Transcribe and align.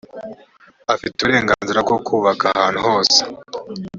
afite 0.93 1.15
uburenganzira 1.19 1.79
bwo 1.85 1.97
kubaka 2.05 2.45
ahantu 2.57 2.79
hose 2.87 3.19